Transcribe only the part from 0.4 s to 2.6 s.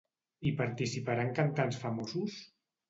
Hi participaran cantants famosos?